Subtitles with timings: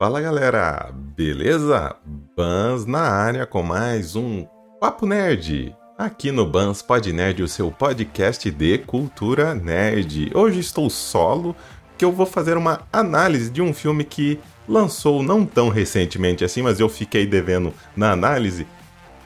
[0.00, 1.94] Fala galera, beleza?
[2.34, 4.46] Bans na área com mais um
[4.80, 5.76] Papo Nerd.
[5.98, 10.30] Aqui no Bans Pod Nerd, o seu podcast de cultura nerd.
[10.34, 11.54] Hoje estou solo,
[11.98, 16.62] que eu vou fazer uma análise de um filme que lançou não tão recentemente assim,
[16.62, 18.66] mas eu fiquei devendo na análise.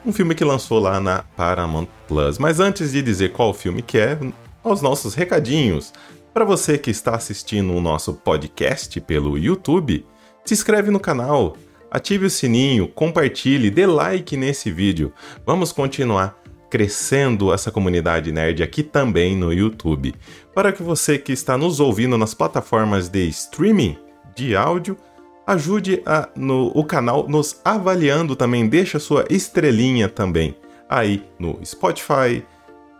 [0.05, 2.37] Um filme que lançou lá na Paramount Plus.
[2.37, 4.19] Mas antes de dizer qual filme que é,
[4.61, 5.93] aos nossos recadinhos.
[6.33, 10.05] Para você que está assistindo o nosso podcast pelo YouTube,
[10.45, 11.57] se inscreve no canal,
[11.89, 15.11] ative o sininho, compartilhe, dê like nesse vídeo.
[15.45, 16.39] Vamos continuar
[16.69, 20.13] crescendo essa comunidade nerd aqui também no YouTube.
[20.53, 23.97] Para que você que está nos ouvindo nas plataformas de streaming
[24.35, 24.97] de áudio,
[25.47, 30.55] ajude a, no, o canal nos avaliando também, deixa sua estrelinha também
[30.89, 32.43] aí no Spotify,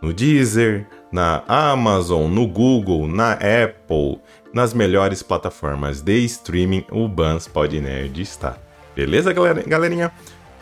[0.02, 4.20] no Deezer, na Amazon, no Google, na Apple
[4.52, 8.58] nas melhores plataformas de streaming, o Bans Pod Nerd está.
[8.94, 10.12] Beleza, galerinha?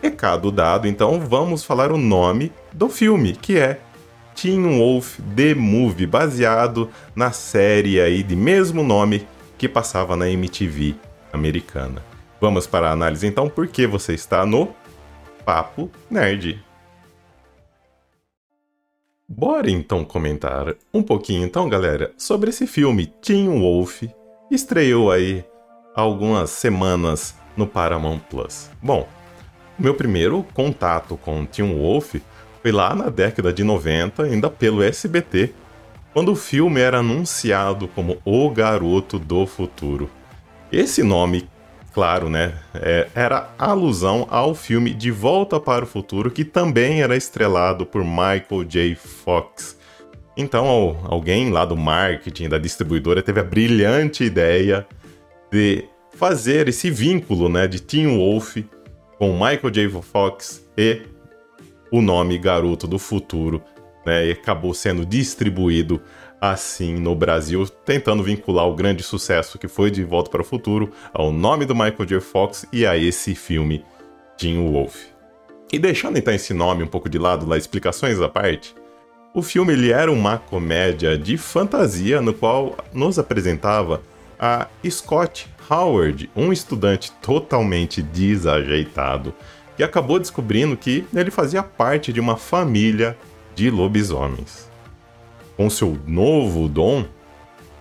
[0.01, 3.81] Recado dado, então vamos falar o nome do filme, que é
[4.33, 9.27] Teen Wolf The Movie, baseado na série aí de mesmo nome
[9.57, 10.95] que passava na MTV
[11.33, 12.01] americana.
[12.39, 14.73] Vamos para a análise então, porque você está no
[15.43, 16.63] Papo Nerd.
[19.37, 24.03] Bora então comentar um pouquinho então, galera, sobre esse filme Teen Wolf,
[24.49, 25.43] estreou aí
[25.93, 28.71] algumas semanas no Paramount Plus.
[28.81, 29.05] Bom,
[29.77, 32.15] meu primeiro contato com Teen Wolf
[32.61, 35.53] foi lá na década de 90, ainda pelo SBT,
[36.13, 40.09] quando o filme era anunciado como O Garoto do Futuro.
[40.71, 41.45] Esse nome
[41.95, 42.55] claro, né?
[42.73, 48.03] É, era alusão ao filme De Volta para o Futuro, que também era estrelado por
[48.03, 48.95] Michael J.
[48.95, 49.77] Fox.
[50.35, 54.85] Então, alguém lá do marketing, da distribuidora, teve a brilhante ideia
[55.49, 58.57] de fazer esse vínculo né, de Teen Wolf
[59.17, 60.01] com Michael J.
[60.01, 61.01] Fox e
[61.89, 63.63] o nome Garoto do Futuro,
[64.05, 66.01] né, e acabou sendo distribuído
[66.51, 70.91] assim no Brasil, tentando vincular o grande sucesso que foi De Volta para o Futuro
[71.13, 72.21] ao nome do Michael J.
[72.21, 73.83] Fox e a esse filme
[74.37, 74.95] Teen Wolf.
[75.71, 78.75] E deixando então esse nome um pouco de lado, lá explicações à parte,
[79.33, 84.01] o filme ele era uma comédia de fantasia no qual nos apresentava
[84.39, 89.33] a Scott Howard, um estudante totalmente desajeitado,
[89.75, 93.17] que acabou descobrindo que ele fazia parte de uma família
[93.55, 94.74] de lobisomens
[95.55, 97.05] com seu novo dom,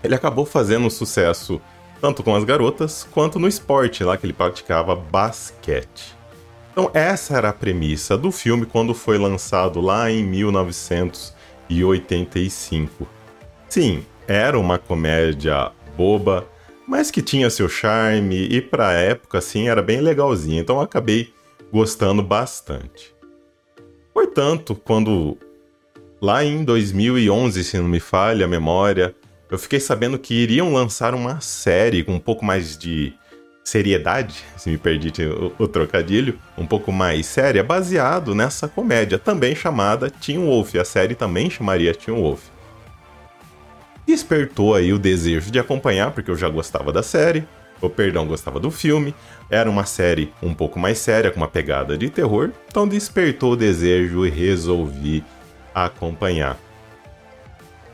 [0.02, 1.58] ele acabou fazendo sucesso
[2.00, 6.14] tanto com as garotas quanto no esporte lá que ele praticava basquete.
[6.70, 13.06] Então essa era a premissa do filme quando foi lançado lá em 1985.
[13.68, 16.48] Sim, era uma comédia boba,
[16.86, 20.60] mas que tinha seu charme e para a época assim era bem legalzinha.
[20.60, 21.32] Então acabei
[21.72, 23.14] gostando bastante.
[24.12, 25.38] Portanto, quando
[26.24, 29.14] Lá em 2011, se não me falha a memória,
[29.50, 33.12] eu fiquei sabendo que iriam lançar uma série com um pouco mais de
[33.62, 39.54] seriedade, se me permite o, o, trocadilho, um pouco mais séria, baseado nessa comédia, também
[39.54, 40.74] chamada Teen Wolf.
[40.76, 42.40] A série também chamaria Teen Wolf.
[44.06, 47.46] Despertou aí o desejo de acompanhar, porque eu já gostava da série,
[47.82, 49.14] ou perdão, gostava do filme.
[49.50, 53.56] Era uma série um pouco mais séria, com uma pegada de terror, então despertou o
[53.56, 55.22] desejo e resolvi
[55.74, 56.58] acompanhar.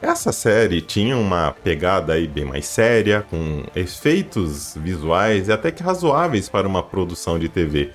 [0.03, 5.83] Essa série tinha uma pegada aí bem mais séria, com efeitos visuais e até que
[5.83, 7.93] razoáveis para uma produção de TV.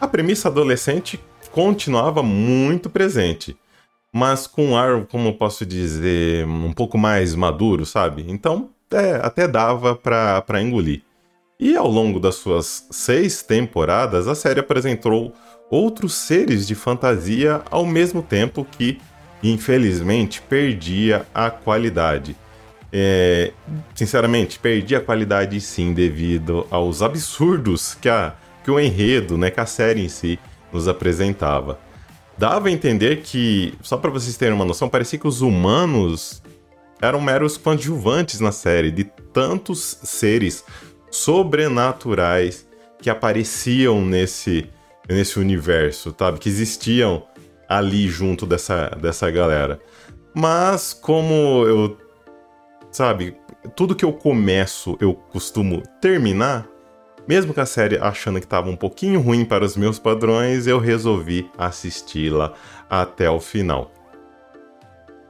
[0.00, 1.20] A premissa adolescente
[1.50, 3.54] continuava muito presente,
[4.12, 8.24] mas com um ar, como posso dizer, um pouco mais maduro, sabe?
[8.26, 11.02] Então, é, até dava para engolir.
[11.60, 15.32] E ao longo das suas seis temporadas, a série apresentou
[15.72, 19.00] outros seres de fantasia ao mesmo tempo que,
[19.42, 22.36] infelizmente, perdia a qualidade.
[22.92, 23.52] É,
[23.94, 29.60] sinceramente, perdia a qualidade sim devido aos absurdos que, a, que o enredo, né, que
[29.60, 30.38] a série em si
[30.70, 31.80] nos apresentava.
[32.36, 36.42] Dava a entender que, só para vocês terem uma noção, parecia que os humanos
[37.00, 40.66] eram meros coadjuvantes na série, de tantos seres
[41.10, 42.66] sobrenaturais
[43.00, 44.68] que apareciam nesse
[45.12, 46.38] nesse universo, sabe?
[46.38, 47.24] Que existiam
[47.68, 49.80] ali junto dessa, dessa galera.
[50.34, 51.96] Mas como eu.
[52.90, 53.36] Sabe,
[53.74, 56.66] tudo que eu começo eu costumo terminar.
[57.26, 60.78] Mesmo com a série achando que estava um pouquinho ruim para os meus padrões, eu
[60.78, 62.52] resolvi assisti-la
[62.90, 63.92] até o final.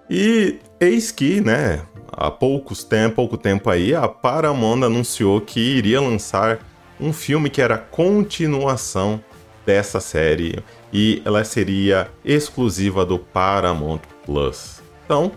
[0.09, 6.01] E eis que, né, há poucos tempo, pouco tempo aí, a Paramount anunciou que iria
[6.01, 6.61] lançar
[6.99, 9.23] um filme que era continuação
[9.65, 10.63] dessa série
[10.93, 14.83] e ela seria exclusiva do Paramount Plus.
[15.05, 15.33] Então,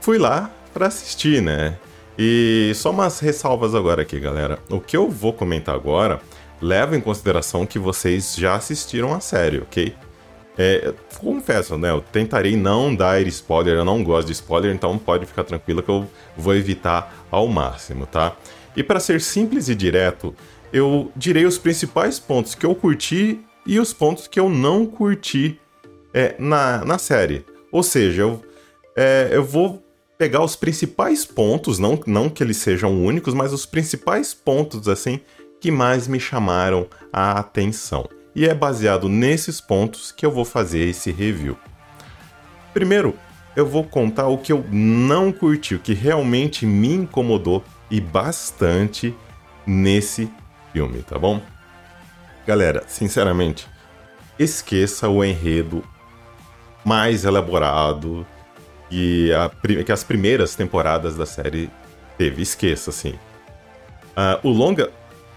[0.00, 1.76] fui lá para assistir, né?
[2.18, 4.58] E só umas ressalvas agora aqui, galera.
[4.68, 6.20] O que eu vou comentar agora
[6.60, 9.94] leva em consideração que vocês já assistiram a série, ok?
[10.58, 11.90] É, confesso, né?
[11.90, 15.88] Eu tentarei não dar spoiler, eu não gosto de spoiler, então pode ficar tranquilo que
[15.88, 16.06] eu
[16.36, 18.36] vou evitar ao máximo, tá?
[18.76, 20.34] E para ser simples e direto,
[20.72, 25.60] eu direi os principais pontos que eu curti e os pontos que eu não curti
[26.14, 27.44] é, na, na série.
[27.70, 28.42] Ou seja, eu,
[28.96, 29.82] é, eu vou
[30.18, 35.20] pegar os principais pontos, não, não que eles sejam únicos, mas os principais pontos, assim,
[35.60, 38.08] que mais me chamaram a atenção.
[38.34, 41.56] E é baseado nesses pontos que eu vou fazer esse review.
[42.72, 43.14] Primeiro,
[43.56, 49.14] eu vou contar o que eu não curti, o que realmente me incomodou e bastante
[49.66, 50.30] nesse
[50.72, 51.40] filme, tá bom?
[52.46, 53.68] Galera, sinceramente,
[54.38, 55.84] esqueça o enredo
[56.84, 58.26] mais elaborado
[58.88, 59.50] que, a,
[59.84, 61.70] que as primeiras temporadas da série
[62.16, 62.42] teve.
[62.42, 63.14] Esqueça, assim.
[64.16, 64.90] Uh, o longa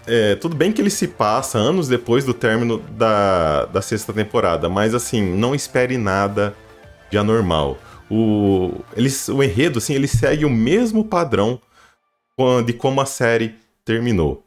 [0.06, 4.68] é, tudo bem que ele se passa anos depois do término da, da sexta temporada,
[4.68, 6.56] mas assim, não espere nada
[7.10, 7.78] de anormal.
[8.10, 11.60] O, ele, o enredo, assim, ele segue o mesmo padrão
[12.66, 13.56] de como a série
[13.86, 14.44] terminou.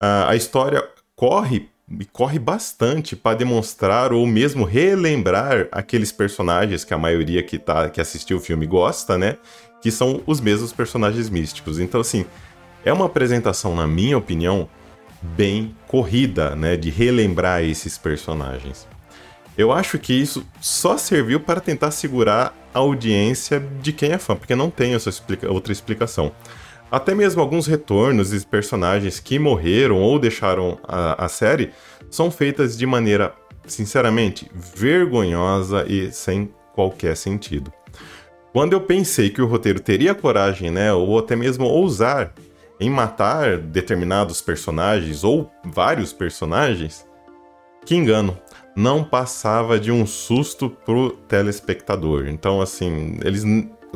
[0.00, 0.82] A história
[1.16, 1.68] corre
[1.98, 7.88] e corre bastante para demonstrar ou mesmo relembrar aqueles personagens que a maioria que, tá,
[7.88, 9.38] que assistiu o filme gosta, né?
[9.80, 11.78] Que são os mesmos personagens místicos.
[11.78, 12.26] Então, assim,
[12.84, 14.68] é uma apresentação, na minha opinião,
[15.20, 18.86] bem corrida, né, de relembrar esses personagens.
[19.56, 24.36] Eu acho que isso só serviu para tentar segurar a audiência de quem é fã,
[24.36, 26.32] porque não tem essa explica outra explicação.
[26.90, 31.70] Até mesmo alguns retornos de personagens que morreram ou deixaram a, a série
[32.10, 33.34] são feitas de maneira,
[33.66, 37.72] sinceramente, vergonhosa e sem qualquer sentido.
[38.52, 42.32] Quando eu pensei que o roteiro teria coragem, né, ou até mesmo ousar
[42.80, 47.06] em matar determinados personagens ou vários personagens,
[47.84, 48.38] que engano,
[48.74, 52.28] não passava de um susto pro telespectador.
[52.28, 53.44] Então, assim, eles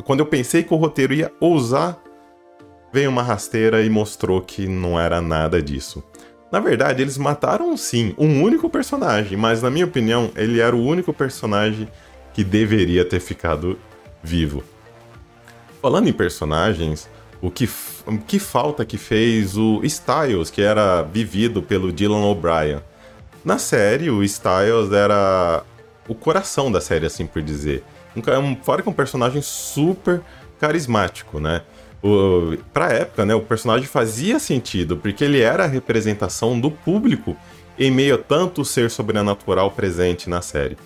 [0.03, 2.02] quando eu pensei que o roteiro ia ousar,
[2.93, 6.03] veio uma rasteira e mostrou que não era nada disso.
[6.51, 10.85] Na verdade, eles mataram sim um único personagem, mas na minha opinião, ele era o
[10.85, 11.89] único personagem
[12.31, 13.79] que deveria ter ficado
[14.21, 14.63] vivo.
[15.81, 17.09] Falando em personagens,
[17.41, 17.67] o que,
[18.05, 22.79] o que falta que fez o Styles, que era vivido pelo Dylan O'Brien.
[23.43, 25.63] Na série, o Styles era
[26.07, 27.83] o coração da série, assim por dizer.
[28.15, 30.21] Um, fora que um personagem super
[30.59, 31.63] carismático, né?
[32.03, 37.35] O, pra época, né, o personagem fazia sentido, porque ele era a representação do público
[37.79, 40.77] em meio a tanto ser sobrenatural presente na série.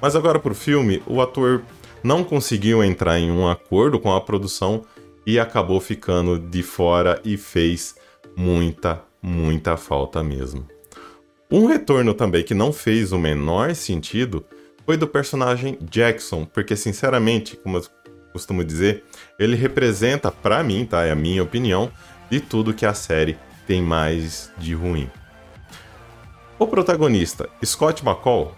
[0.00, 1.62] Mas agora pro filme, o ator
[2.02, 4.84] não conseguiu entrar em um acordo com a produção
[5.26, 7.96] e acabou ficando de fora e fez
[8.36, 10.66] muita, muita falta mesmo.
[11.50, 14.44] Um retorno também que não fez o menor sentido
[14.84, 17.84] foi do personagem Jackson, porque sinceramente, como eu
[18.32, 19.02] costumo dizer,
[19.38, 21.04] ele representa para mim, tá?
[21.04, 21.90] É a minha opinião,
[22.30, 25.10] de tudo que a série tem mais de ruim.
[26.58, 28.56] O protagonista, Scott McCall,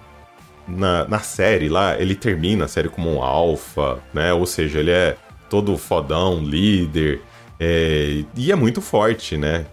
[0.67, 4.33] na, na série lá, ele termina a série como um alfa, né?
[4.33, 5.17] Ou seja, ele é
[5.49, 7.23] todo fodão, líder,
[7.59, 9.67] é, e é muito forte, né?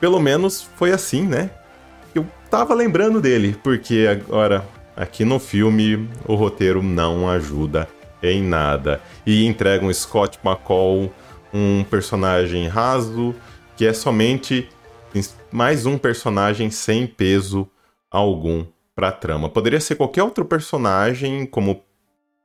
[0.00, 1.50] Pelo menos foi assim, né?
[2.14, 7.88] Eu tava lembrando dele, porque agora aqui no filme o roteiro não ajuda
[8.22, 11.12] em nada e entrega um Scott McCall,
[11.52, 13.34] um personagem raso
[13.76, 14.68] que é somente
[15.50, 17.68] mais um personagem sem peso
[18.10, 18.64] algum
[18.94, 19.48] para trama.
[19.48, 21.82] Poderia ser qualquer outro personagem como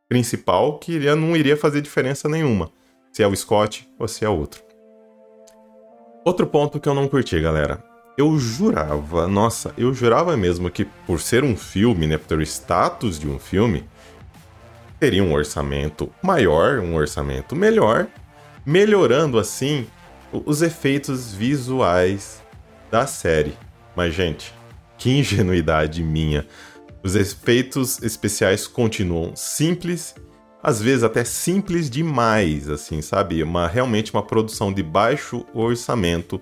[0.09, 2.71] principal que não iria fazer diferença nenhuma,
[3.11, 4.61] se é o Scott ou se é outro.
[6.25, 7.83] Outro ponto que eu não curti, galera.
[8.17, 12.41] Eu jurava, nossa, eu jurava mesmo que por ser um filme, né, por ter o
[12.41, 13.87] status de um filme,
[14.99, 18.07] teria um orçamento maior, um orçamento melhor,
[18.65, 19.87] melhorando assim
[20.31, 22.41] os efeitos visuais
[22.91, 23.53] da série.
[23.95, 24.53] Mas, gente,
[24.97, 26.45] que ingenuidade minha.
[27.03, 30.15] Os efeitos especiais continuam simples,
[30.61, 33.41] às vezes até simples demais, assim, sabe?
[33.43, 36.41] Uma realmente uma produção de baixo orçamento.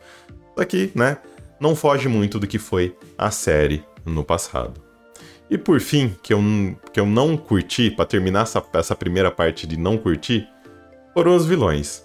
[0.58, 1.18] Aqui, né?
[1.60, 4.85] Não foge muito do que foi a série no passado.
[5.50, 6.42] E por fim, que eu,
[6.92, 10.48] que eu não curti, para terminar essa, essa primeira parte de não curtir,
[11.14, 12.04] foram os vilões.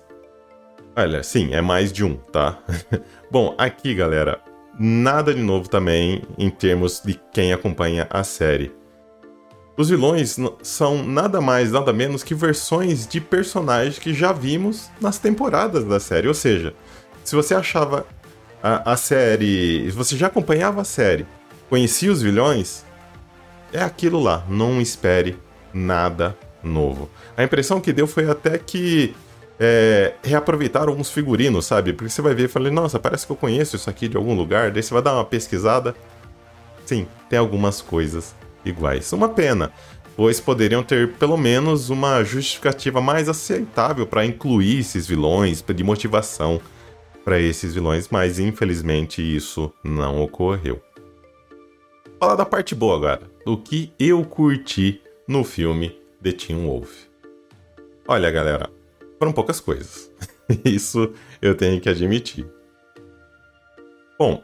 [0.95, 2.59] Olha, sim, é mais de um, tá?
[3.31, 4.41] Bom, aqui, galera,
[4.79, 8.73] nada de novo também em termos de quem acompanha a série.
[9.77, 15.19] Os vilões são nada mais, nada menos que versões de personagens que já vimos nas
[15.19, 16.29] temporadas da série.
[16.29, 16.75] Ou seja,
[17.25, 18.07] se você achava
[18.63, 19.91] a, a série.
[19.91, 21.27] Se você já acompanhava a série,
[21.69, 22.85] conhecia os vilões,
[23.73, 24.45] é aquilo lá.
[24.49, 25.39] Não espere
[25.73, 27.09] nada novo.
[27.37, 29.15] A impressão que deu foi até que
[29.59, 31.93] é, reaproveitaram alguns figurinos, sabe?
[31.93, 34.35] Porque você vai ver e fala, nossa, parece que eu conheço isso aqui de algum
[34.35, 34.71] lugar.
[34.71, 35.95] Daí você vai dar uma pesquisada.
[36.87, 38.35] Sim, tem algumas coisas
[38.65, 39.13] iguais.
[39.13, 39.71] Uma pena,
[40.17, 46.61] pois poderiam ter pelo menos uma justificativa mais aceitável para incluir esses vilões, de motivação
[47.25, 50.81] para esses vilões, mas infelizmente isso não ocorreu.
[52.19, 56.91] Falar da parte boa agora, do que eu curti no filme The Teen Wolf.
[58.07, 58.69] Olha, galera,
[59.19, 60.11] foram poucas coisas.
[60.65, 62.47] Isso eu tenho que admitir.
[64.19, 64.43] Bom,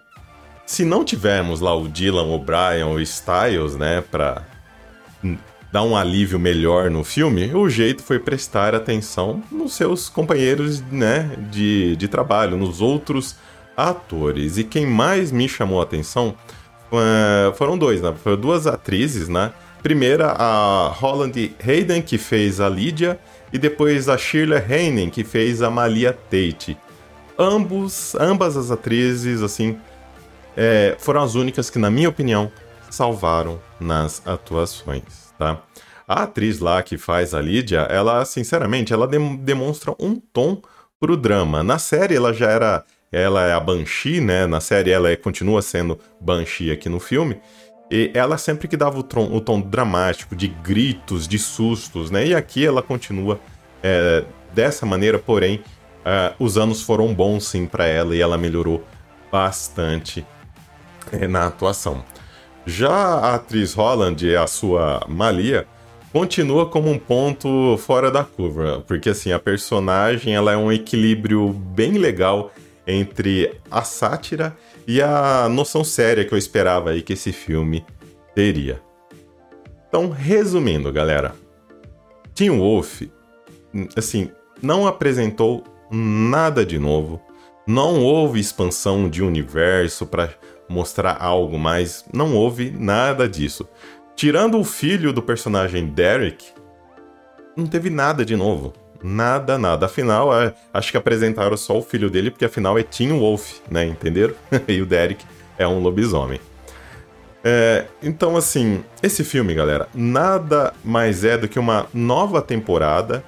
[0.64, 4.44] se não tivermos lá o Dylan, O'Brien ou Styles, né, pra
[5.70, 11.36] dar um alívio melhor no filme, o jeito foi prestar atenção nos seus companheiros, né,
[11.50, 13.36] de, de trabalho, nos outros
[13.76, 14.56] atores.
[14.56, 16.34] E quem mais me chamou a atenção
[17.54, 19.52] foram dois, né, foram duas atrizes, né,
[19.86, 23.20] Primeira, a Holland Hayden, que fez a Lydia,
[23.52, 26.76] e depois a Shirley Heinen, que fez a Malia Tate.
[27.38, 29.78] Ambos, ambas as atrizes, assim,
[30.56, 32.50] é, foram as únicas que, na minha opinião,
[32.90, 35.62] salvaram nas atuações, tá?
[36.08, 40.60] A atriz lá que faz a Lydia, ela, sinceramente, ela dem demonstra um tom
[40.98, 41.62] pro drama.
[41.62, 42.84] Na série ela já era,
[43.16, 44.46] ela é a Banshee, né?
[44.46, 47.40] Na série ela é, continua sendo Banshee aqui no filme.
[47.90, 52.26] E ela sempre que dava o tom, o tom dramático, de gritos, de sustos, né?
[52.26, 53.40] E aqui ela continua
[53.82, 55.62] é, dessa maneira, porém,
[56.04, 58.84] é, os anos foram bons sim para ela e ela melhorou
[59.32, 60.26] bastante
[61.10, 62.04] é, na atuação.
[62.66, 65.66] Já a atriz Holland, a sua Malia,
[66.12, 71.48] continua como um ponto fora da curva, porque assim, a personagem ela é um equilíbrio
[71.50, 72.52] bem legal
[72.86, 77.84] entre a sátira e a noção séria que eu esperava aí que esse filme
[78.34, 78.80] teria.
[79.88, 81.34] Então, resumindo, galera,
[82.34, 83.02] Teen Wolf,
[83.96, 84.30] assim,
[84.62, 87.20] não apresentou nada de novo,
[87.66, 90.30] não houve expansão de universo para
[90.68, 93.68] mostrar algo mais, não houve nada disso.
[94.14, 96.46] Tirando o filho do personagem Derek,
[97.56, 98.72] não teve nada de novo.
[99.08, 99.86] Nada, nada.
[99.86, 103.86] Afinal, é, acho que apresentaram só o filho dele, porque afinal é Teen Wolf, né?
[103.86, 104.34] Entenderam?
[104.66, 105.24] e o Derek
[105.56, 106.40] é um lobisomem.
[107.44, 113.22] É, então, assim, esse filme, galera, nada mais é do que uma nova temporada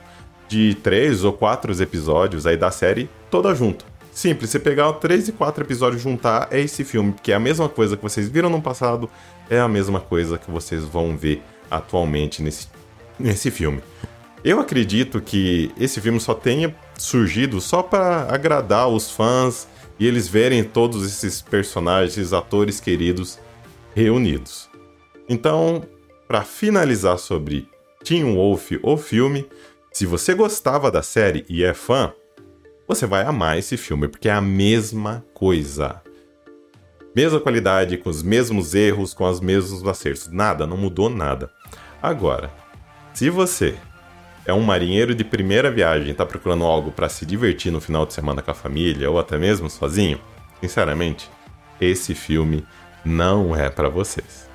[0.49, 3.85] de três ou quatro episódios aí da série toda junto.
[4.11, 7.69] Simples, você pegar três e quatro episódios juntar é esse filme, que é a mesma
[7.69, 9.09] coisa que vocês viram no passado,
[9.49, 12.67] é a mesma coisa que vocês vão ver atualmente nesse,
[13.17, 13.81] nesse filme.
[14.45, 19.67] Eu acredito que esse filme só tenha surgido só para agradar os fãs
[19.99, 23.39] e eles verem todos esses personagens, esses atores queridos
[23.95, 24.71] reunidos.
[25.29, 25.83] Então,
[26.27, 27.69] para finalizar sobre
[28.05, 29.49] Teen Wolf, o filme,
[29.93, 32.13] se você gostava da série e é fã,
[32.87, 36.01] você vai amar esse filme, porque é a mesma coisa.
[37.15, 40.29] Mesma qualidade, com os mesmos erros, com os mesmos acertos.
[40.29, 41.51] Nada, não mudou nada.
[42.01, 42.53] Agora,
[43.13, 43.75] se você
[44.49, 48.15] é um marinheiro de primeira viagem está procurando algo para se divertir no final de
[48.15, 50.19] semana com a família ou até mesmo sozinho,
[50.59, 51.31] sinceramente,
[51.79, 52.65] esse filme
[53.05, 54.49] não é para vocês.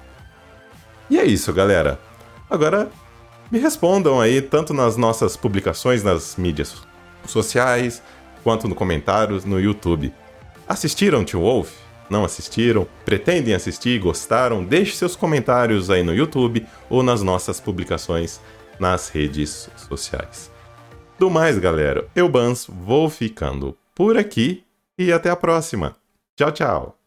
[1.12, 2.00] E é isso, galera.
[2.50, 2.90] Agora
[3.52, 6.82] me respondam aí tanto nas nossas publicações nas mídias
[7.28, 8.02] sociais
[8.44, 10.12] quanto no comentários no YouTube.
[10.68, 11.72] Assistiram Tio Wolf?
[12.10, 12.88] Não assistiram?
[13.06, 14.00] Pretendem assistir?
[14.00, 14.64] Gostaram?
[14.64, 18.42] Deixe seus comentários aí no YouTube ou nas nossas publicações
[18.80, 20.52] nas redes sociais.
[21.18, 24.64] Do mais, galera, eu Bans vou ficando por aqui
[24.98, 25.96] e até a próxima.
[26.36, 27.03] Tchau, tchau.